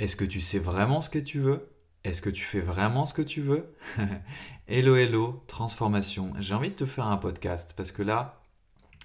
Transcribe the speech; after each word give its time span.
Est-ce 0.00 0.16
que 0.16 0.24
tu 0.24 0.40
sais 0.40 0.58
vraiment 0.58 1.00
ce 1.00 1.08
que 1.08 1.20
tu 1.20 1.38
veux? 1.38 1.68
Est-ce 2.02 2.20
que 2.20 2.30
tu 2.30 2.42
fais 2.42 2.60
vraiment 2.60 3.04
ce 3.04 3.14
que 3.14 3.22
tu 3.22 3.40
veux? 3.40 3.76
Hello, 4.66 4.96
hello, 4.96 5.44
transformation. 5.46 6.32
J'ai 6.40 6.54
envie 6.54 6.70
de 6.70 6.74
te 6.74 6.86
faire 6.86 7.06
un 7.06 7.16
podcast 7.16 7.74
parce 7.76 7.92
que 7.92 8.02
là, 8.02 8.40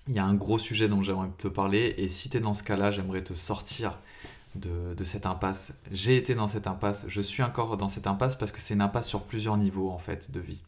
il 0.08 0.16
y 0.16 0.20
a 0.20 0.26
un 0.26 0.34
gros 0.34 0.58
sujet 0.58 0.88
dont 0.88 1.04
j'aimerais 1.04 1.30
te 1.38 1.48
parler 1.48 1.94
et 1.98 2.10
si 2.10 2.30
tu 2.30 2.38
es 2.38 2.40
dans 2.40 2.56
ce 2.56 2.64
cas-là, 2.64 2.90
j'aimerais 2.90 3.24
te 3.24 3.36
sortir 3.36 4.00
de, 4.56 4.96
de, 4.96 5.04
cette 5.04 5.28
impasse. 5.28 5.74
J'ai 5.92 6.18
été 6.18 6.34
dans 6.34 6.48
cette 6.48 6.66
impasse, 6.66 7.06
je 7.08 7.22
suis 7.22 7.44
encore 7.44 7.78
dans 7.78 7.88
cette 7.88 8.08
impasse 8.08 8.36
parce 8.36 8.52
que 8.52 8.60
c'est 8.60 8.74
une 8.74 8.82
impasse 8.82 9.08
sur 9.08 9.22
plusieurs 9.22 9.58
niveaux 9.58 9.92
en 9.92 10.00
fait 10.00 10.32
de 10.32 10.40
vie 10.40 10.64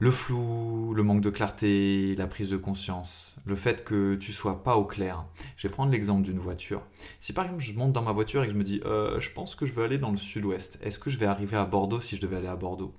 le 0.00 0.10
flou, 0.10 0.94
le 0.94 1.02
manque 1.02 1.20
de 1.20 1.28
clarté, 1.28 2.14
la 2.16 2.26
prise 2.26 2.48
de 2.48 2.56
conscience, 2.56 3.36
le 3.44 3.54
fait 3.54 3.84
que 3.84 4.14
tu 4.14 4.32
sois 4.32 4.64
pas 4.64 4.76
au 4.76 4.84
clair. 4.86 5.26
Je 5.58 5.68
vais 5.68 5.72
prendre 5.72 5.92
l'exemple 5.92 6.22
d'une 6.22 6.38
voiture. 6.38 6.82
Si 7.20 7.34
par 7.34 7.44
exemple 7.44 7.62
je 7.62 7.74
monte 7.74 7.92
dans 7.92 8.00
ma 8.00 8.12
voiture 8.12 8.42
et 8.42 8.46
que 8.46 8.52
je 8.54 8.56
me 8.58 8.64
dis 8.64 8.80
euh, 8.86 9.20
je 9.20 9.30
pense 9.30 9.54
que 9.54 9.66
je 9.66 9.74
vais 9.74 9.84
aller 9.84 9.98
dans 9.98 10.10
le 10.10 10.16
sud-ouest, 10.16 10.78
est-ce 10.82 10.98
que 10.98 11.10
je 11.10 11.18
vais 11.18 11.26
arriver 11.26 11.58
à 11.58 11.66
Bordeaux 11.66 12.00
si 12.00 12.16
je 12.16 12.22
devais 12.22 12.36
aller 12.36 12.48
à 12.48 12.56
Bordeaux? 12.56 12.94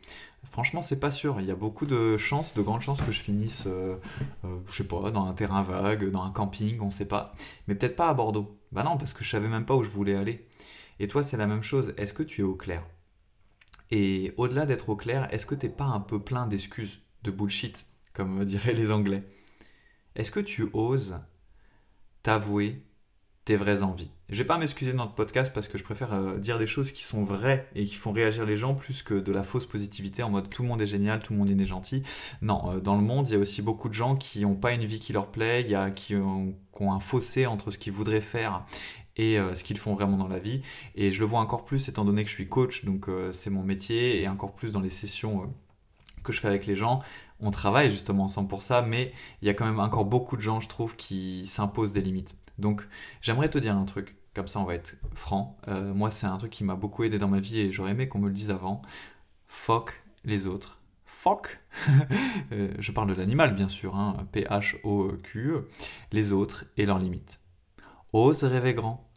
Franchement, 0.52 0.84
c'est 0.84 1.00
pas 1.00 1.10
sûr. 1.10 1.40
Il 1.40 1.48
y 1.48 1.52
a 1.52 1.56
beaucoup 1.56 1.88
de 1.88 2.18
chances, 2.18 2.54
de 2.54 2.62
grandes 2.62 2.82
chances 2.82 3.02
que 3.02 3.12
je 3.12 3.20
finisse, 3.20 3.64
euh, 3.66 3.96
euh, 4.46 4.60
je 4.68 4.74
sais 4.74 4.84
pas, 4.84 5.10
dans 5.10 5.26
un 5.26 5.34
terrain 5.34 5.64
vague, 5.64 6.12
dans 6.12 6.22
un 6.22 6.30
camping, 6.30 6.80
on 6.82 6.92
sait 6.92 7.06
pas. 7.06 7.34
Mais 7.68 7.74
peut-être 7.74 7.96
pas 7.96 8.10
à 8.10 8.14
Bordeaux. 8.14 8.60
Bah 8.72 8.84
non, 8.84 8.98
parce 8.98 9.14
que 9.14 9.24
je 9.24 9.30
savais 9.30 9.48
même 9.48 9.66
pas 9.66 9.76
où 9.76 9.84
je 9.84 9.90
voulais 9.90 10.16
aller. 10.16 10.48
Et 11.00 11.08
toi, 11.08 11.24
c'est 11.24 11.38
la 11.38 11.48
même 11.48 11.64
chose. 11.64 11.94
Est-ce 11.98 12.14
que 12.14 12.22
tu 12.22 12.42
es 12.42 12.44
au 12.44 12.54
clair? 12.54 12.84
Et 13.92 14.34
au-delà 14.38 14.66
d'être 14.66 14.90
au 14.90 14.96
clair, 14.96 15.28
est-ce 15.32 15.46
que 15.46 15.56
t'es 15.56 15.70
pas 15.70 15.86
un 15.86 16.00
peu 16.00 16.20
plein 16.20 16.48
d'excuses, 16.48 17.00
de 17.24 17.32
bullshit, 17.32 17.86
comme 18.14 18.44
diraient 18.46 18.74
les 18.74 18.92
Anglais? 18.92 19.24
Est-ce 20.16 20.32
que 20.32 20.40
tu 20.40 20.70
oses 20.74 21.20
t'avouer 22.24 22.84
tes 23.46 23.56
vraies 23.56 23.82
envies? 23.82 24.12
Je 24.30 24.38
vais 24.38 24.46
pas 24.46 24.58
m'excuser 24.58 24.94
dans 24.94 25.06
le 25.06 25.12
podcast 25.12 25.52
parce 25.54 25.68
que 25.68 25.78
je 25.78 25.84
préfère 25.84 26.14
euh, 26.14 26.38
dire 26.38 26.58
des 26.58 26.68
choses 26.68 26.94
qui 26.94 27.04
sont 27.04 27.24
vraies 27.24 27.68
et 27.76 27.84
qui 27.84 27.96
font 27.96 28.14
réagir 28.14 28.46
les 28.46 28.56
gens 28.56 28.76
plus 28.76 29.04
que 29.04 29.14
de 29.14 29.32
la 29.34 29.44
fausse 29.44 29.66
positivité 29.66 30.24
en 30.24 30.30
mode 30.30 30.48
tout 30.48 30.64
le 30.64 30.70
monde 30.70 30.82
est 30.82 30.86
génial, 30.86 31.22
tout 31.22 31.34
le 31.34 31.40
monde 31.40 31.50
est 31.50 31.66
gentil. 31.66 32.04
Non, 32.42 32.72
euh, 32.72 32.80
dans 32.80 32.96
le 32.96 33.02
monde, 33.02 33.28
il 33.28 33.34
y 33.34 33.36
a 33.36 33.40
aussi 33.40 33.62
beaucoup 33.62 33.90
de 33.90 33.94
gens 33.94 34.16
qui 34.16 34.42
n'ont 34.42 34.56
pas 34.56 34.72
une 34.72 34.86
vie 34.86 35.00
qui 35.00 35.12
leur 35.12 35.28
plaît, 35.28 35.66
qui 35.96 36.16
ont, 36.16 36.56
qui 36.74 36.84
ont 36.84 36.94
un 36.94 37.02
fossé 37.02 37.46
entre 37.46 37.72
ce 37.72 37.78
qu'ils 37.78 37.94
voudraient 37.94 38.22
faire 38.22 38.66
et 39.22 39.38
euh, 39.38 39.54
ce 39.54 39.64
qu'ils 39.64 39.78
font 39.78 39.94
vraiment 39.94 40.18
dans 40.18 40.28
la 40.28 40.40
vie. 40.40 40.62
Et 40.96 41.12
je 41.12 41.20
le 41.20 41.26
vois 41.26 41.40
encore 41.40 41.64
plus 41.64 41.88
étant 41.88 42.04
donné 42.04 42.24
que 42.24 42.30
je 42.30 42.34
suis 42.34 42.48
coach, 42.48 42.84
donc 42.86 43.08
euh, 43.08 43.32
c'est 43.32 43.52
mon 43.52 43.62
métier, 43.62 44.22
et 44.22 44.28
encore 44.28 44.54
plus 44.54 44.74
dans 44.74 44.80
les 44.80 44.90
sessions 44.90 45.44
euh, 45.44 45.46
que 46.24 46.34
je 46.34 46.40
fais 46.40 46.48
avec 46.48 46.66
les 46.66 46.76
gens. 46.76 47.02
On 47.40 47.52
travaille 47.52 47.92
justement 47.92 48.24
ensemble 48.24 48.48
pour 48.48 48.64
ça, 48.64 48.82
mais 48.82 49.14
il 49.42 49.48
y 49.48 49.50
a 49.50 49.54
quand 49.54 49.66
même 49.66 49.80
encore 49.80 50.06
beaucoup 50.06 50.38
de 50.38 50.42
gens, 50.42 50.60
je 50.60 50.68
trouve, 50.68 50.96
qui 50.96 51.46
s'imposent 51.46 51.94
des 51.94 52.02
limites. 52.02 52.36
Donc 52.58 52.88
j'aimerais 53.22 53.50
te 53.50 53.60
dire 53.60 53.76
un 53.76 53.86
truc, 53.86 54.16
comme 54.34 54.48
ça 54.48 54.60
on 54.60 54.66
va 54.66 54.76
être 54.76 54.96
franc. 55.14 55.58
moi 55.68 56.12
c'est 56.12 56.28
un 56.28 56.38
truc 56.38 56.52
qui 56.52 56.64
m'a 56.64 56.76
beaucoup 56.76 57.04
aidé 57.04 57.18
dans 57.18 57.28
ma 57.28 57.40
vie 57.40 57.60
et 57.60 57.72
j'aurais 57.72 57.92
aimé 57.92 58.08
qu'on 58.08 58.20
me 58.20 58.28
le 58.28 58.34
dise 58.34 58.52
avant. 58.52 58.84
Fuck 59.48 60.04
les 60.26 60.46
autres. 60.46 60.80
Fuck 61.06 61.60
Je 62.52 62.92
parle 62.92 63.10
de 63.10 63.16
l'animal 63.16 63.56
bien 63.56 63.68
sûr, 63.68 63.96
hein, 63.96 64.16
P-H-O-Q, 64.32 65.54
les 66.12 66.32
autres 66.34 66.66
et 66.78 66.86
leurs 66.86 67.00
limites. 67.00 67.40
Ose 68.14 68.44
rêver 68.44 68.74
grand. 68.74 69.11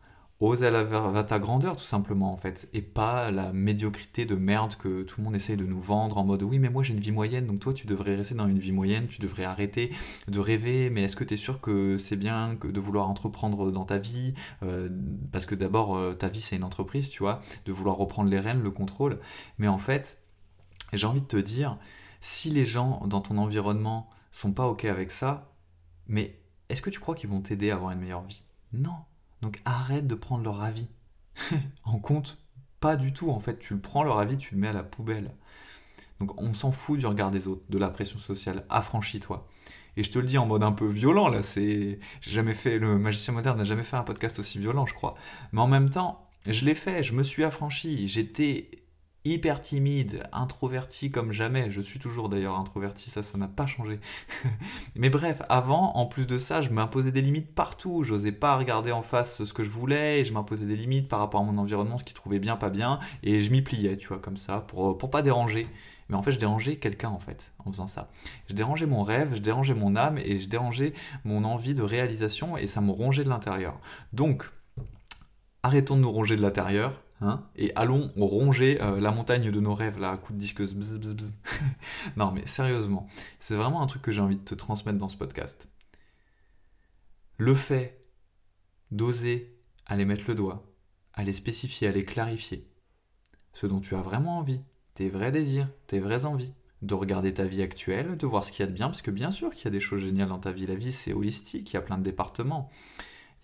Ose 0.44 0.62
aller 0.62 0.84
vers 0.84 1.24
ta 1.26 1.38
grandeur 1.38 1.74
tout 1.74 1.84
simplement 1.84 2.30
en 2.30 2.36
fait. 2.36 2.68
Et 2.74 2.82
pas 2.82 3.30
la 3.30 3.52
médiocrité 3.52 4.26
de 4.26 4.34
merde 4.34 4.74
que 4.76 5.02
tout 5.02 5.20
le 5.20 5.24
monde 5.24 5.34
essaye 5.34 5.56
de 5.56 5.64
nous 5.64 5.80
vendre 5.80 6.18
en 6.18 6.24
mode 6.24 6.42
oui 6.42 6.58
mais 6.58 6.68
moi 6.68 6.82
j'ai 6.82 6.92
une 6.92 7.00
vie 7.00 7.12
moyenne 7.12 7.46
donc 7.46 7.60
toi 7.60 7.72
tu 7.72 7.86
devrais 7.86 8.14
rester 8.14 8.34
dans 8.34 8.46
une 8.46 8.58
vie 8.58 8.72
moyenne, 8.72 9.06
tu 9.06 9.22
devrais 9.22 9.44
arrêter 9.44 9.90
de 10.28 10.38
rêver 10.38 10.90
mais 10.90 11.04
est-ce 11.04 11.16
que 11.16 11.24
tu 11.24 11.34
es 11.34 11.36
sûr 11.38 11.62
que 11.62 11.96
c'est 11.96 12.16
bien 12.16 12.58
de 12.62 12.80
vouloir 12.80 13.08
entreprendre 13.08 13.70
dans 13.70 13.86
ta 13.86 13.96
vie 13.96 14.34
euh, 14.62 14.90
Parce 15.32 15.46
que 15.46 15.54
d'abord 15.54 15.96
euh, 15.96 16.12
ta 16.12 16.28
vie 16.28 16.42
c'est 16.42 16.56
une 16.56 16.64
entreprise 16.64 17.08
tu 17.08 17.20
vois, 17.20 17.40
de 17.64 17.72
vouloir 17.72 17.96
reprendre 17.96 18.28
les 18.28 18.40
rênes, 18.40 18.62
le 18.62 18.70
contrôle. 18.70 19.20
Mais 19.56 19.68
en 19.68 19.78
fait 19.78 20.18
j'ai 20.92 21.06
envie 21.06 21.22
de 21.22 21.26
te 21.26 21.38
dire 21.38 21.78
si 22.20 22.50
les 22.50 22.66
gens 22.66 23.06
dans 23.06 23.22
ton 23.22 23.38
environnement 23.38 24.10
sont 24.30 24.52
pas 24.52 24.66
ok 24.66 24.84
avec 24.84 25.10
ça, 25.10 25.52
mais 26.06 26.38
est-ce 26.68 26.82
que 26.82 26.90
tu 26.90 27.00
crois 27.00 27.14
qu'ils 27.14 27.30
vont 27.30 27.40
t'aider 27.40 27.70
à 27.70 27.76
avoir 27.76 27.92
une 27.92 28.00
meilleure 28.00 28.24
vie? 28.24 28.44
Non. 28.72 28.96
Donc 29.44 29.60
arrête 29.66 30.06
de 30.06 30.14
prendre 30.14 30.42
leur 30.42 30.62
avis 30.62 30.88
en 31.84 31.98
compte. 31.98 32.38
Pas 32.80 32.96
du 32.96 33.12
tout, 33.12 33.30
en 33.30 33.40
fait. 33.40 33.58
Tu 33.58 33.74
le 33.74 33.80
prends 33.80 34.02
leur 34.02 34.18
avis, 34.18 34.38
tu 34.38 34.54
le 34.54 34.60
mets 34.60 34.68
à 34.68 34.72
la 34.72 34.82
poubelle. 34.82 35.32
Donc 36.18 36.40
on 36.40 36.54
s'en 36.54 36.72
fout 36.72 36.98
du 36.98 37.06
regard 37.06 37.30
des 37.30 37.46
autres, 37.46 37.62
de 37.68 37.76
la 37.76 37.90
pression 37.90 38.18
sociale. 38.18 38.64
Affranchis-toi. 38.70 39.46
Et 39.98 40.02
je 40.02 40.10
te 40.10 40.18
le 40.18 40.26
dis 40.26 40.38
en 40.38 40.46
mode 40.46 40.62
un 40.62 40.72
peu 40.72 40.86
violent, 40.86 41.28
là, 41.28 41.42
c'est... 41.42 41.98
Jamais 42.22 42.54
fait... 42.54 42.78
Le 42.78 42.98
magicien 42.98 43.34
moderne 43.34 43.58
n'a 43.58 43.64
jamais 43.64 43.82
fait 43.82 43.96
un 43.96 44.02
podcast 44.02 44.38
aussi 44.38 44.58
violent, 44.58 44.86
je 44.86 44.94
crois. 44.94 45.14
Mais 45.52 45.60
en 45.60 45.68
même 45.68 45.90
temps, 45.90 46.26
je 46.46 46.64
l'ai 46.64 46.74
fait, 46.74 47.02
je 47.02 47.12
me 47.12 47.22
suis 47.22 47.44
affranchi. 47.44 48.08
J'étais 48.08 48.70
hyper 49.24 49.60
timide, 49.60 50.22
introverti 50.32 51.10
comme 51.10 51.32
jamais. 51.32 51.70
Je 51.70 51.80
suis 51.80 51.98
toujours 51.98 52.28
d'ailleurs 52.28 52.58
introverti, 52.58 53.10
ça, 53.10 53.22
ça 53.22 53.38
n'a 53.38 53.48
pas 53.48 53.66
changé. 53.66 53.98
Mais 54.94 55.08
bref, 55.08 55.42
avant, 55.48 55.96
en 55.96 56.06
plus 56.06 56.26
de 56.26 56.38
ça, 56.38 56.60
je 56.60 56.70
m'imposais 56.70 57.12
des 57.12 57.22
limites 57.22 57.54
partout. 57.54 58.02
J'osais 58.02 58.32
pas 58.32 58.56
regarder 58.56 58.92
en 58.92 59.02
face 59.02 59.42
ce 59.44 59.52
que 59.52 59.62
je 59.62 59.70
voulais, 59.70 60.24
je 60.24 60.32
m'imposais 60.32 60.66
des 60.66 60.76
limites 60.76 61.08
par 61.08 61.20
rapport 61.20 61.40
à 61.40 61.44
mon 61.44 61.58
environnement, 61.58 61.98
ce 61.98 62.04
qui 62.04 62.14
trouvait 62.14 62.38
bien, 62.38 62.56
pas 62.56 62.70
bien, 62.70 63.00
et 63.22 63.40
je 63.40 63.50
m'y 63.50 63.62
pliais, 63.62 63.96
tu 63.96 64.08
vois, 64.08 64.18
comme 64.18 64.36
ça, 64.36 64.60
pour, 64.60 64.98
pour 64.98 65.10
pas 65.10 65.22
déranger. 65.22 65.66
Mais 66.08 66.16
en 66.16 66.22
fait, 66.22 66.32
je 66.32 66.38
dérangeais 66.38 66.76
quelqu'un, 66.76 67.08
en 67.08 67.18
fait, 67.18 67.54
en 67.64 67.72
faisant 67.72 67.86
ça. 67.86 68.10
Je 68.48 68.54
dérangeais 68.54 68.86
mon 68.86 69.02
rêve, 69.02 69.34
je 69.34 69.40
dérangeais 69.40 69.74
mon 69.74 69.96
âme, 69.96 70.18
et 70.18 70.38
je 70.38 70.48
dérangeais 70.48 70.92
mon 71.24 71.44
envie 71.44 71.74
de 71.74 71.82
réalisation, 71.82 72.58
et 72.58 72.66
ça 72.66 72.82
me 72.82 72.90
rongeait 72.90 73.24
de 73.24 73.30
l'intérieur. 73.30 73.80
Donc, 74.12 74.50
arrêtons 75.62 75.96
de 75.96 76.02
nous 76.02 76.10
ronger 76.10 76.36
de 76.36 76.42
l'intérieur, 76.42 77.00
Hein, 77.24 77.48
et 77.56 77.72
allons 77.74 78.08
ronger 78.18 78.82
euh, 78.82 79.00
la 79.00 79.10
montagne 79.10 79.50
de 79.50 79.58
nos 79.58 79.74
rêves 79.74 79.98
là, 79.98 80.10
à 80.10 80.16
coup 80.18 80.34
de 80.34 80.38
disqueuse. 80.38 80.76
non 82.16 82.32
mais 82.32 82.46
sérieusement, 82.46 83.06
c'est 83.40 83.54
vraiment 83.54 83.80
un 83.80 83.86
truc 83.86 84.02
que 84.02 84.12
j'ai 84.12 84.20
envie 84.20 84.36
de 84.36 84.44
te 84.44 84.54
transmettre 84.54 84.98
dans 84.98 85.08
ce 85.08 85.16
podcast. 85.16 85.66
Le 87.38 87.54
fait 87.54 88.04
d'oser 88.90 89.58
aller 89.86 90.04
mettre 90.04 90.24
le 90.28 90.34
doigt, 90.34 90.70
aller 91.14 91.32
spécifier, 91.32 91.88
aller 91.88 92.04
clarifier 92.04 92.68
ce 93.54 93.66
dont 93.66 93.80
tu 93.80 93.94
as 93.94 94.02
vraiment 94.02 94.38
envie, 94.38 94.60
tes 94.92 95.08
vrais 95.08 95.32
désirs, 95.32 95.68
tes 95.86 96.00
vraies 96.00 96.26
envies, 96.26 96.52
de 96.82 96.92
regarder 96.92 97.32
ta 97.32 97.44
vie 97.44 97.62
actuelle, 97.62 98.18
de 98.18 98.26
voir 98.26 98.44
ce 98.44 98.52
qu'il 98.52 98.60
y 98.60 98.64
a 98.64 98.66
de 98.66 98.74
bien, 98.74 98.88
parce 98.88 99.00
que 99.00 99.10
bien 99.10 99.30
sûr 99.30 99.54
qu'il 99.54 99.64
y 99.64 99.68
a 99.68 99.70
des 99.70 99.80
choses 99.80 100.02
géniales 100.02 100.28
dans 100.28 100.40
ta 100.40 100.52
vie, 100.52 100.66
la 100.66 100.74
vie 100.74 100.92
c'est 100.92 101.14
holistique, 101.14 101.70
il 101.70 101.74
y 101.74 101.78
a 101.78 101.82
plein 101.82 101.96
de 101.96 102.02
départements. 102.02 102.70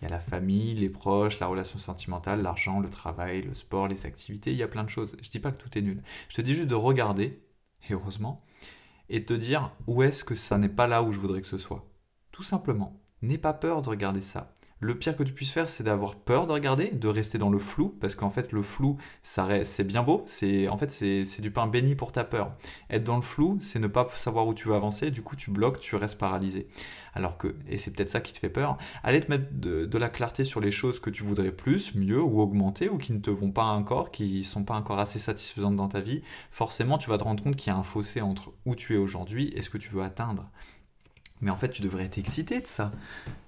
Il 0.01 0.05
y 0.05 0.07
a 0.07 0.09
la 0.09 0.19
famille, 0.19 0.73
les 0.73 0.89
proches, 0.89 1.39
la 1.39 1.45
relation 1.45 1.77
sentimentale, 1.77 2.41
l'argent, 2.41 2.79
le 2.79 2.89
travail, 2.89 3.43
le 3.43 3.53
sport, 3.53 3.87
les 3.87 4.07
activités, 4.07 4.51
il 4.51 4.57
y 4.57 4.63
a 4.63 4.67
plein 4.67 4.83
de 4.83 4.89
choses. 4.89 5.15
Je 5.21 5.29
dis 5.29 5.39
pas 5.39 5.51
que 5.51 5.61
tout 5.61 5.77
est 5.77 5.81
nul. 5.81 6.01
Je 6.27 6.35
te 6.35 6.41
dis 6.41 6.55
juste 6.55 6.69
de 6.69 6.75
regarder, 6.75 7.43
et 7.87 7.93
heureusement, 7.93 8.43
et 9.09 9.19
de 9.19 9.25
te 9.25 9.33
dire 9.33 9.71
où 9.85 10.01
est-ce 10.01 10.23
que 10.23 10.33
ça 10.33 10.57
n'est 10.57 10.69
pas 10.69 10.87
là 10.87 11.03
où 11.03 11.11
je 11.11 11.19
voudrais 11.19 11.41
que 11.41 11.47
ce 11.47 11.59
soit. 11.59 11.85
Tout 12.31 12.43
simplement. 12.43 12.99
N'aie 13.21 13.37
pas 13.37 13.53
peur 13.53 13.83
de 13.83 13.89
regarder 13.89 14.21
ça 14.21 14.55
le 14.81 14.97
pire 14.97 15.15
que 15.15 15.21
tu 15.21 15.31
puisses 15.31 15.51
faire, 15.51 15.69
c'est 15.69 15.83
d'avoir 15.83 16.15
peur 16.15 16.47
de 16.47 16.53
regarder, 16.53 16.89
de 16.89 17.07
rester 17.07 17.37
dans 17.37 17.51
le 17.51 17.59
flou, 17.59 17.95
parce 18.01 18.15
qu'en 18.15 18.31
fait, 18.31 18.51
le 18.51 18.63
flou, 18.63 18.97
c'est 19.21 19.83
bien 19.83 20.01
beau, 20.01 20.23
c'est 20.25 20.67
en 20.67 20.77
fait 20.77 20.89
c'est 20.89 21.41
du 21.41 21.51
pain 21.51 21.67
béni 21.67 21.93
pour 21.93 22.11
ta 22.11 22.23
peur. 22.23 22.55
Être 22.89 23.03
dans 23.03 23.15
le 23.15 23.21
flou, 23.21 23.59
c'est 23.61 23.77
ne 23.77 23.87
pas 23.87 24.07
savoir 24.15 24.47
où 24.47 24.55
tu 24.55 24.67
veux 24.67 24.73
avancer, 24.73 25.11
du 25.11 25.21
coup 25.21 25.35
tu 25.35 25.51
bloques, 25.51 25.79
tu 25.79 25.95
restes 25.95 26.17
paralysé. 26.17 26.67
Alors 27.13 27.37
que, 27.37 27.55
et 27.67 27.77
c'est 27.77 27.91
peut-être 27.91 28.09
ça 28.09 28.21
qui 28.21 28.33
te 28.33 28.39
fait 28.39 28.49
peur, 28.49 28.77
aller 29.03 29.19
te 29.19 29.29
mettre 29.29 29.45
de, 29.51 29.97
la 29.97 30.09
clarté 30.09 30.43
sur 30.43 30.59
les 30.59 30.71
choses 30.71 30.99
que 30.99 31.11
tu 31.11 31.21
voudrais 31.21 31.51
plus, 31.51 31.93
mieux 31.93 32.21
ou 32.21 32.41
augmenter, 32.41 32.89
ou 32.89 32.97
qui 32.97 33.13
ne 33.13 33.19
te 33.19 33.29
vont 33.29 33.51
pas 33.51 33.65
encore, 33.65 34.09
qui 34.09 34.43
sont 34.43 34.63
pas 34.63 34.73
encore 34.73 34.97
assez 34.97 35.19
satisfaisantes 35.19 35.75
dans 35.75 35.89
ta 35.89 35.99
vie, 35.99 36.23
forcément 36.49 36.97
tu 36.97 37.07
vas 37.09 37.19
te 37.19 37.23
rendre 37.23 37.43
compte 37.43 37.55
qu'il 37.55 37.71
y 37.71 37.75
a 37.75 37.77
un 37.77 37.83
fossé 37.83 38.21
entre 38.21 38.51
où 38.65 38.73
tu 38.73 38.95
es 38.95 38.97
aujourd'hui 38.97 39.51
et 39.55 39.61
ce 39.61 39.69
que 39.69 39.77
tu 39.77 39.89
veux 39.89 40.01
atteindre. 40.01 40.49
Mais 41.41 41.51
en 41.51 41.55
fait, 41.57 41.69
tu 41.69 41.81
devrais 41.81 42.05
être 42.05 42.17
excité 42.17 42.61
de 42.61 42.67
ça. 42.67 42.91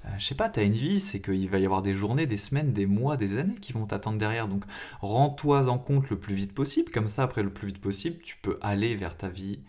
Euh, 0.06 0.10
je 0.18 0.26
sais 0.26 0.36
pas, 0.36 0.50
tu 0.50 0.60
as 0.60 0.64
une 0.64 0.74
vie, 0.74 1.00
c'est 1.00 1.22
qu'il 1.22 1.50
va 1.50 1.60
y 1.60 1.66
avoir 1.66 1.82
des 1.82 1.94
journées, 1.94 2.26
des 2.26 2.38
semaines, 2.38 2.74
des 2.74 2.86
mois, 2.88 3.18
des 3.18 3.38
années 3.38 3.56
qui 3.56 3.74
vont 3.74 3.86
t'attendre 3.86 4.18
derrière. 4.18 4.48
Donc, 4.48 4.64
rends-toi 5.02 5.68
en 5.70 5.78
compte 5.80 6.10
le 6.10 6.20
plus 6.20 6.36
vite 6.36 6.54
possible. 6.54 6.92
Comme 6.92 7.08
ça, 7.08 7.24
après 7.24 7.44
le 7.44 7.54
plus 7.54 7.68
vite 7.68 7.82
possible, 7.82 8.20
tu 8.22 8.38
peux 8.38 8.58
aller 8.62 8.96
vers 8.96 9.18
ta 9.18 9.30
vie 9.30 9.62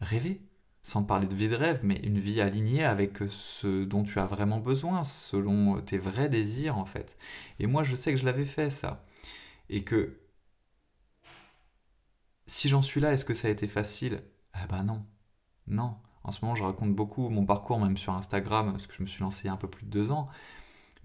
rêvée. 0.00 0.40
Sans 0.82 1.02
parler 1.02 1.26
de 1.26 1.34
vie 1.34 1.48
de 1.48 1.56
rêve, 1.56 1.80
mais 1.82 1.96
une 2.02 2.18
vie 2.18 2.40
alignée 2.42 2.84
avec 2.84 3.18
ce 3.28 3.84
dont 3.84 4.02
tu 4.02 4.18
as 4.18 4.26
vraiment 4.26 4.58
besoin, 4.60 5.02
selon 5.02 5.80
tes 5.80 5.98
vrais 5.98 6.28
désirs, 6.28 6.76
en 6.76 6.84
fait. 6.84 7.16
Et 7.58 7.66
moi, 7.66 7.84
je 7.84 7.96
sais 7.96 8.12
que 8.12 8.18
je 8.18 8.26
l'avais 8.26 8.44
fait, 8.44 8.70
ça. 8.70 9.04
Et 9.70 9.82
que 9.84 10.18
si 12.46 12.68
j'en 12.68 12.82
suis 12.82 13.00
là, 13.00 13.12
est-ce 13.12 13.24
que 13.24 13.34
ça 13.34 13.48
a 13.48 13.50
été 13.50 13.66
facile? 13.66 14.22
Eh 14.54 14.66
ben 14.68 14.84
non. 14.84 15.04
Non. 15.66 15.96
En 16.24 16.32
ce 16.32 16.42
moment, 16.42 16.54
je 16.54 16.64
raconte 16.64 16.94
beaucoup 16.94 17.28
mon 17.28 17.44
parcours, 17.44 17.78
même 17.78 17.96
sur 17.96 18.14
Instagram, 18.14 18.72
parce 18.72 18.86
que 18.86 18.94
je 18.94 19.02
me 19.02 19.06
suis 19.06 19.22
lancé 19.22 19.42
il 19.44 19.46
y 19.46 19.50
a 19.50 19.52
un 19.52 19.58
peu 19.58 19.68
plus 19.68 19.84
de 19.84 19.90
deux 19.90 20.10
ans. 20.10 20.26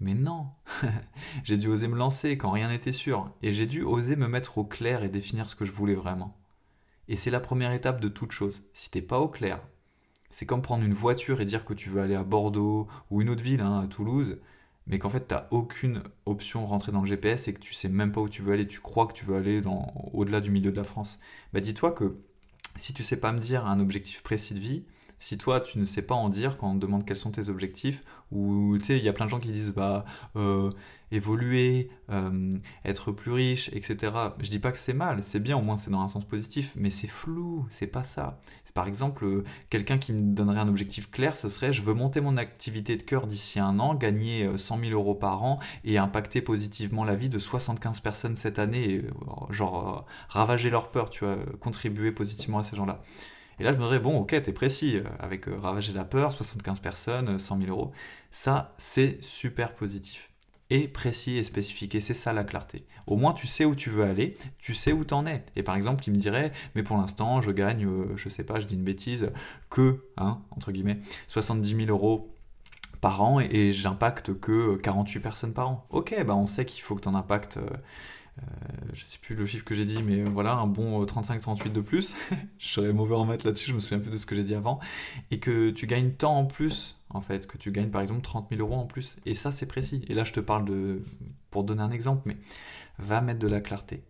Mais 0.00 0.14
non, 0.14 0.48
j'ai 1.44 1.58
dû 1.58 1.68
oser 1.68 1.86
me 1.86 1.96
lancer 1.96 2.38
quand 2.38 2.50
rien 2.50 2.68
n'était 2.68 2.92
sûr, 2.92 3.30
et 3.42 3.52
j'ai 3.52 3.66
dû 3.66 3.82
oser 3.82 4.16
me 4.16 4.28
mettre 4.28 4.58
au 4.58 4.64
clair 4.64 5.04
et 5.04 5.10
définir 5.10 5.48
ce 5.48 5.54
que 5.54 5.66
je 5.66 5.72
voulais 5.72 5.94
vraiment. 5.94 6.36
Et 7.08 7.16
c'est 7.16 7.30
la 7.30 7.40
première 7.40 7.72
étape 7.72 8.00
de 8.00 8.08
toute 8.08 8.32
chose. 8.32 8.62
Si 8.72 8.90
t'es 8.90 9.02
pas 9.02 9.20
au 9.20 9.28
clair, 9.28 9.60
c'est 10.30 10.46
comme 10.46 10.62
prendre 10.62 10.84
une 10.84 10.94
voiture 10.94 11.40
et 11.40 11.44
dire 11.44 11.64
que 11.64 11.74
tu 11.74 11.90
veux 11.90 12.00
aller 12.00 12.14
à 12.14 12.24
Bordeaux 12.24 12.88
ou 13.10 13.20
une 13.20 13.28
autre 13.28 13.42
ville, 13.42 13.60
hein, 13.60 13.80
à 13.80 13.86
Toulouse, 13.88 14.38
mais 14.86 14.98
qu'en 14.98 15.10
fait 15.10 15.26
tu 15.28 15.34
n'as 15.34 15.46
aucune 15.50 16.02
option 16.26 16.66
rentrée 16.66 16.92
dans 16.92 17.00
le 17.00 17.06
GPS 17.06 17.48
et 17.48 17.54
que 17.54 17.60
tu 17.60 17.74
sais 17.74 17.88
même 17.88 18.12
pas 18.12 18.20
où 18.20 18.28
tu 18.28 18.42
veux 18.42 18.52
aller, 18.52 18.66
tu 18.66 18.80
crois 18.80 19.06
que 19.06 19.12
tu 19.12 19.24
veux 19.24 19.36
aller 19.36 19.62
au-delà 20.12 20.40
du 20.40 20.50
milieu 20.50 20.70
de 20.70 20.76
la 20.76 20.84
France, 20.84 21.18
bah 21.52 21.60
dis-toi 21.60 21.92
que 21.92 22.16
si 22.76 22.94
tu 22.94 23.02
sais 23.02 23.16
pas 23.16 23.32
me 23.32 23.40
dire 23.40 23.66
un 23.66 23.80
objectif 23.80 24.22
précis 24.22 24.54
de 24.54 24.60
vie, 24.60 24.84
si 25.20 25.38
toi 25.38 25.60
tu 25.60 25.78
ne 25.78 25.84
sais 25.84 26.02
pas 26.02 26.14
en 26.14 26.28
dire 26.28 26.56
quand 26.56 26.68
on 26.70 26.74
te 26.74 26.78
demande 26.80 27.04
quels 27.04 27.16
sont 27.16 27.30
tes 27.30 27.48
objectifs, 27.48 28.02
ou 28.32 28.76
tu 28.78 28.86
sais, 28.86 28.98
il 28.98 29.04
y 29.04 29.08
a 29.08 29.12
plein 29.12 29.26
de 29.26 29.30
gens 29.30 29.38
qui 29.38 29.52
disent 29.52 29.70
bah 29.70 30.04
euh, 30.34 30.70
évoluer, 31.12 31.90
euh, 32.10 32.56
être 32.84 33.12
plus 33.12 33.30
riche, 33.30 33.68
etc. 33.72 34.12
Je 34.40 34.50
dis 34.50 34.58
pas 34.58 34.72
que 34.72 34.78
c'est 34.78 34.94
mal, 34.94 35.22
c'est 35.22 35.40
bien, 35.40 35.56
au 35.56 35.60
moins 35.62 35.76
c'est 35.76 35.90
dans 35.90 36.00
un 36.00 36.08
sens 36.08 36.24
positif, 36.24 36.72
mais 36.74 36.90
c'est 36.90 37.06
flou, 37.06 37.66
c'est 37.70 37.86
pas 37.86 38.02
ça. 38.02 38.40
Par 38.72 38.86
exemple, 38.86 39.24
euh, 39.24 39.44
quelqu'un 39.68 39.98
qui 39.98 40.12
me 40.12 40.34
donnerait 40.34 40.60
un 40.60 40.68
objectif 40.68 41.10
clair, 41.10 41.36
ce 41.36 41.48
serait 41.48 41.72
je 41.72 41.82
veux 41.82 41.94
monter 41.94 42.20
mon 42.20 42.36
activité 42.36 42.96
de 42.96 43.02
cœur 43.02 43.26
d'ici 43.26 43.60
un 43.60 43.78
an, 43.78 43.94
gagner 43.94 44.48
100 44.56 44.78
000 44.78 44.92
euros 44.92 45.14
par 45.14 45.42
an 45.42 45.58
et 45.84 45.98
impacter 45.98 46.40
positivement 46.40 47.04
la 47.04 47.14
vie 47.14 47.28
de 47.28 47.38
75 47.38 48.00
personnes 48.00 48.36
cette 48.36 48.58
année, 48.58 49.02
genre 49.50 50.06
ravager 50.28 50.70
leur 50.70 50.90
peur, 50.90 51.10
tu 51.10 51.24
vois, 51.24 51.36
contribuer 51.60 52.12
positivement 52.12 52.60
à 52.60 52.64
ces 52.64 52.76
gens-là. 52.76 53.02
Et 53.60 53.62
là, 53.62 53.72
je 53.72 53.76
me 53.76 53.82
dirais, 53.82 53.98
bon, 53.98 54.18
ok, 54.18 54.30
t'es 54.42 54.52
précis, 54.52 54.96
euh, 54.96 55.04
avec 55.18 55.46
euh, 55.46 55.54
ravager 55.54 55.92
la 55.92 56.04
peur, 56.04 56.32
75 56.32 56.80
personnes, 56.80 57.38
100 57.38 57.56
euh, 57.56 57.66
000 57.66 57.70
euros. 57.70 57.92
Ça, 58.30 58.74
c'est 58.78 59.22
super 59.22 59.74
positif. 59.74 60.30
Et 60.70 60.88
précis 60.88 61.36
et 61.36 61.44
spécifique, 61.44 61.94
c'est 62.00 62.14
ça 62.14 62.32
la 62.32 62.42
clarté. 62.42 62.86
Au 63.06 63.16
moins, 63.16 63.34
tu 63.34 63.46
sais 63.46 63.66
où 63.66 63.74
tu 63.74 63.90
veux 63.90 64.04
aller, 64.04 64.32
tu 64.58 64.72
sais 64.72 64.92
où 64.92 65.04
t'en 65.04 65.26
es. 65.26 65.44
Et 65.56 65.62
par 65.62 65.76
exemple, 65.76 66.04
il 66.06 66.12
me 66.12 66.16
dirait, 66.16 66.52
mais 66.74 66.82
pour 66.82 66.96
l'instant, 66.96 67.42
je 67.42 67.50
gagne, 67.50 67.86
je 68.16 68.28
sais 68.30 68.44
pas, 68.44 68.60
je 68.60 68.66
dis 68.66 68.76
une 68.76 68.84
bêtise, 68.84 69.30
que, 69.68 70.04
hein, 70.16 70.40
entre 70.52 70.72
guillemets, 70.72 71.00
70 71.26 71.86
000 71.86 71.90
euros 71.90 72.32
par 73.00 73.20
an 73.20 73.40
et, 73.40 73.72
j'impacte 73.72 74.38
que 74.38 74.76
48 74.76 75.20
personnes 75.20 75.52
par 75.52 75.68
an. 75.68 75.86
Ok, 75.90 76.14
bah 76.24 76.36
on 76.36 76.46
sait 76.46 76.64
qu'il 76.64 76.82
faut 76.82 76.94
que 76.94 77.00
tu 77.00 77.08
en 77.08 77.14
impactes 77.16 77.58
je 78.92 79.04
sais 79.04 79.18
plus 79.18 79.34
le 79.34 79.46
chiffre 79.46 79.64
que 79.64 79.74
j'ai 79.74 79.84
dit, 79.84 80.02
mais 80.02 80.22
voilà, 80.22 80.54
un 80.54 80.66
bon 80.66 81.04
35-38 81.04 81.66
euh, 81.66 81.70
de 81.70 81.80
plus. 81.80 82.14
je 82.58 82.68
serais 82.68 82.92
mauvais 82.92 83.14
en 83.14 83.24
maths 83.24 83.44
là-dessus, 83.44 83.70
je 83.70 83.74
me 83.74 83.80
souviens 83.80 83.98
plus 83.98 84.10
de 84.10 84.16
ce 84.16 84.26
que 84.26 84.34
j'ai 84.34 84.44
dit 84.44 84.54
avant. 84.54 84.80
Et 85.30 85.38
que 85.38 85.70
tu 85.70 85.86
gagnes 85.86 86.12
tant 86.12 86.36
en 86.36 86.46
plus, 86.46 87.00
en 87.10 87.20
fait, 87.20 87.46
que 87.46 87.58
tu 87.58 87.70
gagnes 87.70 87.90
par 87.90 88.02
exemple 88.02 88.22
30 88.22 88.48
000 88.50 88.60
euros 88.60 88.76
en 88.76 88.86
plus. 88.86 89.16
Et 89.26 89.34
ça, 89.34 89.52
c'est 89.52 89.66
précis. 89.66 90.04
Et 90.08 90.14
là, 90.14 90.24
je 90.24 90.32
te 90.32 90.40
parle 90.40 90.64
de, 90.64 91.02
pour 91.50 91.64
donner 91.64 91.82
un 91.82 91.90
exemple, 91.90 92.22
mais 92.24 92.36
va 92.98 93.20
mettre 93.20 93.40
de 93.40 93.48
la 93.48 93.60
clarté. 93.60 94.02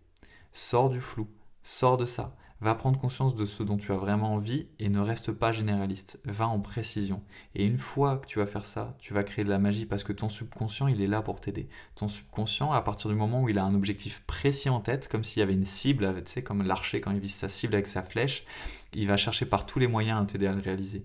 Sors 0.53 0.89
du 0.89 0.99
flou, 0.99 1.27
sors 1.63 1.97
de 1.97 2.05
ça. 2.05 2.35
Va 2.61 2.75
prendre 2.75 2.99
conscience 2.99 3.35
de 3.35 3.45
ce 3.45 3.63
dont 3.63 3.77
tu 3.77 3.91
as 3.91 3.95
vraiment 3.95 4.35
envie 4.35 4.67
et 4.77 4.89
ne 4.89 4.99
reste 4.99 5.31
pas 5.31 5.51
généraliste. 5.51 6.19
Va 6.25 6.47
en 6.47 6.59
précision. 6.59 7.23
Et 7.55 7.65
une 7.65 7.79
fois 7.79 8.19
que 8.19 8.27
tu 8.27 8.37
vas 8.37 8.45
faire 8.45 8.65
ça, 8.65 8.95
tu 8.99 9.15
vas 9.15 9.23
créer 9.23 9.43
de 9.43 9.49
la 9.49 9.57
magie 9.57 9.87
parce 9.87 10.03
que 10.03 10.13
ton 10.13 10.29
subconscient, 10.29 10.85
il 10.85 11.01
est 11.01 11.07
là 11.07 11.23
pour 11.23 11.41
t'aider. 11.41 11.69
Ton 11.95 12.07
subconscient, 12.07 12.71
à 12.71 12.81
partir 12.83 13.09
du 13.09 13.15
moment 13.15 13.41
où 13.41 13.49
il 13.49 13.57
a 13.57 13.63
un 13.63 13.73
objectif 13.73 14.21
précis 14.27 14.69
en 14.69 14.79
tête, 14.79 15.07
comme 15.07 15.23
s'il 15.23 15.39
y 15.39 15.43
avait 15.43 15.55
une 15.55 15.65
cible, 15.65 16.13
tu 16.23 16.31
sais, 16.31 16.43
comme 16.43 16.61
l'archer 16.61 17.01
quand 17.01 17.09
il 17.09 17.19
vise 17.19 17.33
sa 17.33 17.49
cible 17.49 17.73
avec 17.73 17.87
sa 17.87 18.03
flèche, 18.03 18.45
il 18.93 19.07
va 19.07 19.17
chercher 19.17 19.47
par 19.47 19.65
tous 19.65 19.79
les 19.79 19.87
moyens 19.87 20.21
à 20.21 20.25
t'aider 20.25 20.45
à 20.45 20.53
le 20.53 20.61
réaliser. 20.61 21.03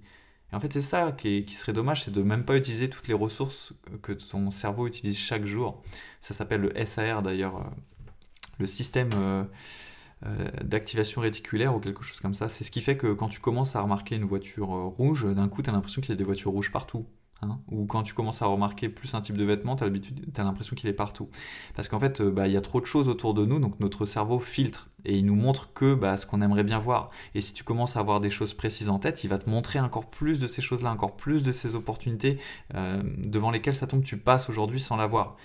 Et 0.53 0.55
en 0.55 0.61
fait, 0.61 0.71
c'est 0.75 0.83
ça 0.83 1.11
qui, 1.13 1.49
serait 1.49 1.73
dommage, 1.73 2.05
c'est 2.05 2.13
de 2.13 2.23
même 2.23 2.45
pas 2.45 2.59
utiliser 2.59 2.91
toutes 2.91 3.09
les 3.09 3.15
ressources 3.15 3.73
que 4.03 4.13
ton 4.13 4.51
cerveau 4.51 4.87
utilise 4.87 5.19
chaque 5.19 5.47
jour. 5.47 5.83
Ça 6.21 6.35
s'appelle 6.35 6.61
le 6.61 6.85
SAR 6.85 7.23
d'ailleurs, 7.23 7.57
euh, 7.57 7.65
le 8.59 8.67
système... 8.67 9.11
Euh, 9.15 9.45
d'activation 10.65 11.21
réticulaire 11.21 11.75
ou 11.75 11.81
quelque 11.81 12.03
chose 12.03 12.21
comme 12.21 12.35
ça. 12.35 12.49
C'est 12.49 12.65
ce 12.65 12.71
qui 12.71 12.81
fait 12.81 12.97
que 12.97 13.13
quand 13.13 13.29
tu 13.29 13.41
commences 13.41 13.77
à 13.77 13.83
remarquer 13.83 14.17
une 14.17 14.25
voiture 14.25 14.75
euh, 14.75 14.85
rouge, 14.87 15.27
d'un 15.27 15.49
coup, 15.49 15.63
tu 15.63 15.71
as 15.71 15.73
l'impression 15.73 16.01
qu'il 16.01 16.11
y 16.11 16.13
a 16.13 16.17
des 16.17 16.25
voitures 16.25 16.53
rouges 16.53 16.73
partout. 16.73 17.07
Hein. 17.43 17.61
ou 17.71 17.85
quand 17.85 18.03
tu 18.03 18.15
commences 18.15 18.41
à 18.41 18.47
remarquer 18.47 18.89
plus 18.89 19.15
un 19.15 19.21
type 19.21 19.37
de 19.37 19.45
vêtement, 19.45 19.77
tu 19.77 19.85
as 19.85 20.43
l'impression 20.43 20.75
qu'il 20.75 20.89
est 20.89 20.95
partout. 20.95 21.29
Parce 21.75 21.87
qu'en 21.87 22.01
fait, 22.01 22.23
euh, 22.23 22.31
bah, 22.31 22.47
il 22.49 22.55
y 22.55 22.57
a 22.57 22.63
trop 22.63 22.81
de 22.81 22.87
choses 22.87 23.11
autour 23.11 23.35
de 23.35 23.45
nous, 23.45 23.59
donc 23.59 23.79
notre 23.79 24.07
cerveau 24.07 24.39
filtre 24.41 24.89
et 25.05 25.19
il 25.19 25.27
nous 25.27 25.35
montre 25.35 25.75
que 25.75 25.95
bah, 25.95 26.17
ce 26.17 26.25
qu'on 26.25 26.41
aimerait 26.41 26.65
bien 26.65 26.79
voir. 26.79 27.11
Et 27.35 27.43
si 27.43 27.53
tu 27.53 27.63
commences 27.63 27.99
à 27.99 28.01
avoir 28.01 28.21
des 28.21 28.31
choses 28.31 28.55
précises 28.55 28.89
en 28.89 28.99
tête, 28.99 29.23
il 29.23 29.29
va 29.29 29.37
te 29.37 29.51
montrer 29.51 29.81
encore 29.81 30.09
plus 30.09 30.41
de 30.41 30.47
ces 30.47 30.63
choses-là, 30.63 30.91
encore 30.91 31.15
plus 31.15 31.43
de 31.43 31.53
ces 31.53 31.75
opportunités 31.77 32.39
devant 32.73 33.51
lesquelles 33.51 33.77
ça 33.77 33.87
tombe, 33.87 34.03
tu 34.03 34.17
passes 34.17 34.49
aujourd'hui 34.49 34.81
sans 34.81 34.97
l'avoir. 34.97 35.37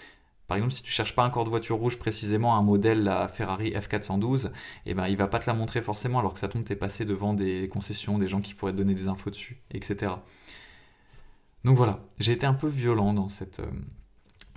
Par 0.52 0.58
exemple, 0.58 0.74
si 0.74 0.84
tu 0.84 0.92
cherches 0.92 1.16
pas 1.16 1.24
un 1.24 1.30
corps 1.30 1.46
de 1.46 1.50
voiture 1.50 1.78
rouge 1.78 1.98
précisément, 1.98 2.58
un 2.58 2.62
modèle, 2.62 3.04
la 3.04 3.30
Ferrari 3.30 3.72
F412, 3.72 4.52
eh 4.86 4.94
ben, 4.94 5.08
il 5.08 5.16
va 5.16 5.28
pas 5.28 5.40
te 5.40 5.50
la 5.50 5.54
montrer 5.54 5.82
forcément, 5.82 6.20
alors 6.20 6.34
que 6.34 6.42
ça 6.42 6.50
tombe, 6.50 6.66
t'es 6.66 6.76
passé 6.76 7.06
devant 7.06 7.34
des 7.34 7.70
concessions, 7.70 8.18
des 8.18 8.28
gens 8.28 8.42
qui 8.42 8.54
pourraient 8.54 8.74
te 8.74 8.78
donner 8.78 8.94
des 8.94 9.08
infos 9.08 9.30
dessus, 9.30 9.62
etc. 9.74 10.12
Donc 11.64 11.78
voilà, 11.78 12.02
j'ai 12.20 12.34
été 12.34 12.46
un 12.46 12.54
peu 12.54 12.68
violent 12.68 13.14
dans 13.14 13.28
euh, 13.28 13.66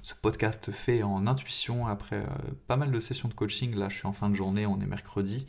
ce 0.03 0.15
podcast 0.21 0.73
fait 0.73 1.05
en 1.05 1.29
intuition 1.29 1.87
après 1.87 2.17
euh, 2.17 2.51
pas 2.67 2.75
mal 2.75 2.91
de 2.91 2.99
sessions 2.99 3.29
de 3.29 3.35
coaching. 3.35 3.77
Là, 3.77 3.89
je 3.89 3.99
suis 3.99 4.09
en 4.09 4.13
fin 4.13 4.29
de 4.29 4.35
journée, 4.35 4.67
on 4.67 4.81
est 4.81 4.87
mercredi. 4.87 5.47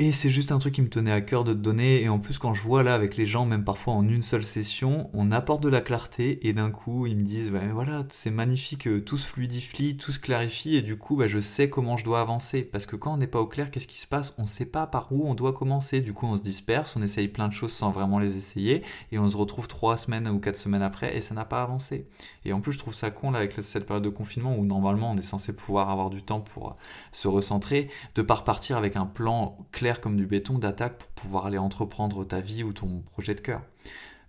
Et 0.00 0.12
c'est 0.12 0.30
juste 0.30 0.52
un 0.52 0.60
truc 0.60 0.74
qui 0.74 0.82
me 0.82 0.88
tenait 0.88 1.10
à 1.10 1.20
cœur 1.20 1.42
de 1.42 1.52
te 1.52 1.58
donner. 1.58 2.02
Et 2.02 2.08
en 2.08 2.20
plus, 2.20 2.38
quand 2.38 2.54
je 2.54 2.62
vois 2.62 2.84
là 2.84 2.94
avec 2.94 3.16
les 3.16 3.26
gens, 3.26 3.44
même 3.44 3.64
parfois 3.64 3.94
en 3.94 4.08
une 4.08 4.22
seule 4.22 4.44
session, 4.44 5.10
on 5.12 5.32
apporte 5.32 5.60
de 5.60 5.68
la 5.68 5.80
clarté 5.80 6.46
et 6.46 6.52
d'un 6.52 6.70
coup, 6.70 7.06
ils 7.06 7.16
me 7.16 7.24
disent 7.24 7.50
bah, 7.50 7.62
voilà, 7.72 8.06
c'est 8.08 8.30
magnifique, 8.30 8.86
euh, 8.86 9.00
tout 9.00 9.16
se 9.16 9.26
fluidifie, 9.26 9.96
tout 9.96 10.12
se 10.12 10.20
clarifie 10.20 10.76
et 10.76 10.82
du 10.82 10.96
coup, 10.96 11.16
bah, 11.16 11.26
je 11.26 11.40
sais 11.40 11.68
comment 11.68 11.96
je 11.96 12.04
dois 12.04 12.20
avancer. 12.20 12.62
Parce 12.62 12.86
que 12.86 12.94
quand 12.94 13.14
on 13.14 13.16
n'est 13.16 13.26
pas 13.26 13.40
au 13.40 13.48
clair, 13.48 13.72
qu'est-ce 13.72 13.88
qui 13.88 13.98
se 13.98 14.06
passe? 14.06 14.34
On 14.38 14.42
ne 14.42 14.46
sait 14.46 14.66
pas 14.66 14.86
par 14.86 15.10
où 15.10 15.28
on 15.28 15.34
doit 15.34 15.52
commencer. 15.52 16.00
Du 16.00 16.12
coup, 16.12 16.26
on 16.26 16.36
se 16.36 16.42
disperse, 16.42 16.94
on 16.94 17.02
essaye 17.02 17.26
plein 17.26 17.48
de 17.48 17.52
choses 17.52 17.72
sans 17.72 17.90
vraiment 17.90 18.20
les 18.20 18.36
essayer 18.36 18.84
et 19.10 19.18
on 19.18 19.28
se 19.28 19.36
retrouve 19.36 19.66
trois 19.66 19.96
semaines 19.96 20.28
ou 20.28 20.38
quatre 20.38 20.54
semaines 20.54 20.82
après 20.82 21.16
et 21.16 21.20
ça 21.20 21.34
n'a 21.34 21.44
pas 21.44 21.64
avancé. 21.64 22.06
Et 22.44 22.52
en 22.52 22.60
plus, 22.60 22.70
je 22.70 22.78
trouve 22.78 22.94
ça 22.94 23.10
con 23.10 23.32
là 23.32 23.38
avec 23.38 23.52
cette 23.62 23.84
période 23.84 24.04
de 24.04 24.10
confinement 24.10 24.56
où 24.56 24.64
normalement 24.64 25.10
on 25.10 25.16
est 25.16 25.22
censé 25.22 25.52
pouvoir 25.52 25.90
avoir 25.90 26.08
du 26.08 26.22
temps 26.22 26.40
pour 26.40 26.76
se 27.10 27.26
recentrer, 27.26 27.90
de 28.14 28.22
pas 28.22 28.34
repartir 28.36 28.76
avec 28.76 28.94
un 28.94 29.04
plan 29.04 29.58
clair 29.72 29.87
comme 29.94 30.16
du 30.16 30.26
béton 30.26 30.58
d'attaque 30.58 30.98
pour 30.98 31.08
pouvoir 31.10 31.46
aller 31.46 31.58
entreprendre 31.58 32.24
ta 32.24 32.40
vie 32.40 32.62
ou 32.62 32.72
ton 32.72 33.00
projet 33.02 33.34
de 33.34 33.40
cœur. 33.40 33.62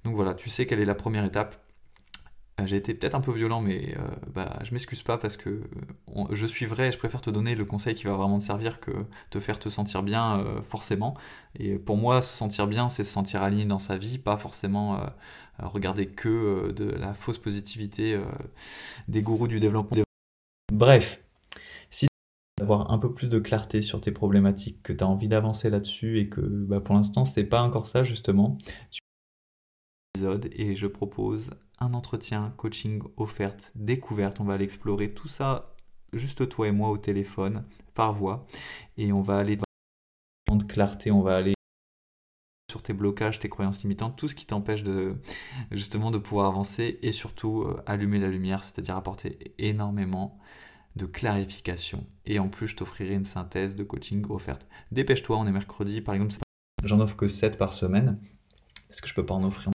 Donc 0.04 0.16
voilà, 0.16 0.34
tu 0.34 0.50
sais 0.50 0.66
quelle 0.66 0.80
est 0.80 0.86
la 0.86 0.96
première 0.96 1.26
étape. 1.26 1.64
Euh, 2.60 2.68
j'ai 2.68 2.78
été 2.78 2.94
peut-être 2.94 3.16
un 3.16 3.22
peu 3.22 3.32
violent, 3.32 3.62
mais 3.62 3.96
euh, 3.98 4.02
bah, 4.34 4.60
je 4.64 4.74
m'excuse 4.74 5.04
pas 5.04 5.18
parce 5.18 5.38
que 5.38 5.62
je 6.32 6.46
suis 6.46 6.66
vrai 6.66 6.90
et 6.90 6.92
je 6.92 6.98
préfère 6.98 7.22
te 7.22 7.30
donner 7.30 7.56
le 7.56 7.66
conseil 7.66 7.96
qui 7.96 8.06
va 8.06 8.14
vraiment 8.14 8.40
te 8.40 8.44
servir 8.44 8.80
que 8.80 8.92
te 9.30 9.40
faire 9.40 9.60
te 9.60 9.70
sentir 9.70 10.04
bien 10.04 10.40
euh, 10.40 10.62
forcément. 10.62 11.16
Et 11.58 11.78
pour 11.78 11.98
moi, 11.98 12.22
se 12.22 12.36
sentir 12.36 12.68
bien, 12.68 12.90
c'est 12.90 13.04
se 13.04 13.12
sentir 13.12 13.44
aligné 13.44 13.66
dans 13.66 13.80
sa 13.80 13.98
vie, 13.98 14.18
pas 14.18 14.38
forcément 14.38 15.00
regarder 15.60 16.08
que 16.08 16.72
de 16.72 16.86
la 16.86 17.14
fausse 17.14 17.38
positivité 17.38 18.18
des 19.08 19.22
gourous 19.22 19.48
du 19.48 19.60
développement. 19.60 19.98
Bref, 20.72 21.22
avoir 22.72 22.92
un 22.92 22.98
peu 22.98 23.14
plus 23.14 23.30
de 23.30 23.40
clarté 23.40 23.82
sur 23.82 24.02
tes 24.02 24.12
problématiques, 24.12 24.84
que 24.84 24.94
tu 24.94 25.04
as 25.04 25.08
envie 25.08 25.28
d'avancer 25.28 25.70
là-dessus 25.70 26.20
et 26.20 26.30
que 26.30 26.42
bah, 26.42 26.80
pour 26.80 26.96
l'instant 26.96 27.26
c'est 27.26 27.44
pas 27.44 27.62
encore 27.62 27.88
ça 27.88 28.04
justement, 28.04 28.58
et 30.52 30.76
je 30.76 30.88
propose 30.88 31.52
un 31.80 31.94
entretien 31.94 32.54
coaching 32.58 33.02
offerte 33.18 33.72
découverte. 33.76 34.40
On 34.40 34.44
va 34.44 34.54
aller 34.56 34.66
explorer 34.66 35.14
tout 35.14 35.28
ça 35.28 35.76
juste 36.14 36.50
toi 36.50 36.68
et 36.68 36.72
moi 36.72 36.90
au 36.90 36.98
téléphone 36.98 37.64
par 37.94 38.14
voix 38.14 38.46
et 38.98 39.12
on 39.14 39.22
va 39.22 39.38
aller 39.38 39.58
dans 40.48 40.56
de 40.56 40.64
clarté, 40.64 41.12
on 41.12 41.22
va 41.22 41.38
aller 41.38 41.54
sur 42.70 42.84
tes 42.84 42.94
blocages, 42.94 43.40
tes 43.40 43.50
croyances 43.50 43.82
limitantes, 43.82 44.16
tout 44.16 44.28
ce 44.28 44.36
qui 44.36 44.46
t'empêche 44.46 44.84
de 44.84 45.16
justement 45.72 46.12
de 46.12 46.18
pouvoir 46.18 46.48
avancer 46.48 47.00
et 47.02 47.12
surtout 47.12 47.64
euh, 47.64 47.82
allumer 47.88 48.20
la 48.20 48.28
lumière, 48.28 48.64
c'est-à-dire 48.64 48.96
apporter 48.96 49.54
énormément 49.58 50.40
de 51.00 51.06
clarification. 51.06 52.06
Et 52.26 52.38
en 52.38 52.50
plus, 52.50 52.68
je 52.68 52.76
t'offrirai 52.76 53.16
une 53.16 53.26
synthèse 53.26 53.76
de 53.76 53.84
coaching 53.84 54.24
offerte. 54.30 54.68
Dépêche-toi, 54.92 55.38
on 55.38 55.48
est 55.48 55.52
mercredi, 55.52 56.02
par 56.02 56.14
exemple. 56.14 56.36
J'en 56.84 57.00
offre 57.00 57.16
que 57.16 57.28
7 57.28 57.58
par 57.58 57.74
semaine, 57.74 58.20
parce 58.88 59.02
que 59.02 59.08
je 59.08 59.14
peux 59.14 59.26
pas 59.26 59.34
en 59.34 59.44
offrir. 59.44 59.72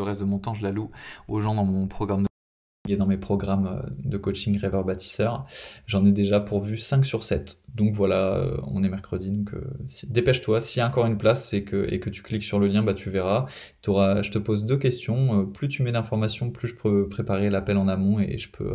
Le 0.00 0.04
reste 0.04 0.20
de 0.20 0.26
mon 0.26 0.38
temps, 0.38 0.54
je 0.54 0.62
la 0.62 0.70
loue 0.70 0.90
aux 1.28 1.40
gens 1.40 1.54
dans 1.54 1.64
mon 1.64 1.86
programme 1.86 2.22
de 2.22 2.28
dans 2.96 3.06
mes 3.06 3.16
programmes 3.16 3.66
euh, 3.66 3.88
de 4.04 4.16
coaching 4.18 4.58
rêveur 4.58 4.84
bâtisseur. 4.84 5.46
J'en 5.86 6.04
ai 6.04 6.12
déjà 6.12 6.40
pourvu 6.40 6.76
5 6.76 7.06
sur 7.06 7.22
7. 7.22 7.58
Donc 7.74 7.94
voilà, 7.94 8.34
euh, 8.36 8.56
on 8.66 8.82
est 8.82 8.88
mercredi, 8.88 9.30
donc 9.30 9.54
euh, 9.54 9.62
dépêche-toi. 10.08 10.60
S'il 10.60 10.80
y 10.80 10.82
a 10.82 10.88
encore 10.88 11.06
une 11.06 11.16
place 11.16 11.52
et 11.54 11.62
que, 11.62 11.86
et 11.92 12.00
que 12.00 12.10
tu 12.10 12.22
cliques 12.22 12.42
sur 12.42 12.58
le 12.58 12.66
lien, 12.66 12.82
bah, 12.82 12.94
tu 12.94 13.08
verras. 13.08 13.46
Auras, 13.86 14.22
je 14.22 14.30
te 14.30 14.38
pose 14.38 14.66
deux 14.66 14.78
questions. 14.78 15.46
plus 15.46 15.68
tu 15.68 15.82
mets 15.82 15.92
d'informations, 15.92 16.50
plus 16.50 16.68
je 16.68 16.74
peux 16.74 17.08
préparer 17.08 17.50
l'appel 17.50 17.76
en 17.76 17.88
amont 17.88 18.18
et 18.20 18.36
je 18.38 18.50
peux 18.50 18.74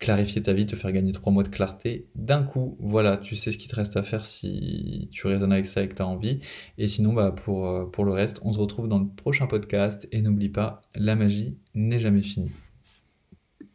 clarifier 0.00 0.42
ta 0.42 0.52
vie, 0.52 0.66
te 0.66 0.74
faire 0.76 0.92
gagner 0.92 1.12
trois 1.12 1.32
mois 1.32 1.44
de 1.44 1.48
clarté 1.48 2.08
d'un 2.16 2.42
coup. 2.42 2.76
Voilà, 2.80 3.18
tu 3.18 3.36
sais 3.36 3.52
ce 3.52 3.58
qu'il 3.58 3.70
te 3.70 3.76
reste 3.76 3.96
à 3.96 4.02
faire 4.02 4.24
si 4.24 5.08
tu 5.12 5.26
raisonnes 5.26 5.52
avec 5.52 5.66
ça 5.66 5.82
et 5.82 5.88
que 5.88 5.94
tu 5.94 6.02
as 6.02 6.06
envie. 6.06 6.40
Et 6.78 6.88
sinon, 6.88 7.12
bah, 7.12 7.32
pour, 7.32 7.90
pour 7.92 8.04
le 8.04 8.12
reste, 8.12 8.40
on 8.42 8.52
se 8.52 8.58
retrouve 8.58 8.88
dans 8.88 8.98
le 8.98 9.08
prochain 9.08 9.46
podcast. 9.46 10.08
Et 10.10 10.22
n'oublie 10.22 10.48
pas, 10.48 10.80
la 10.94 11.14
magie 11.14 11.58
n'est 11.74 12.00
jamais 12.00 12.22
finie. 12.22 12.50